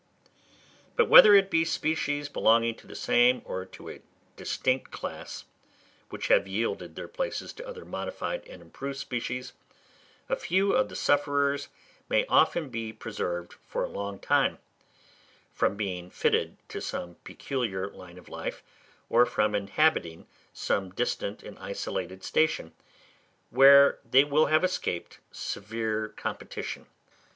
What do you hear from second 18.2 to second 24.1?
life, or from inhabiting some distant and isolated station, where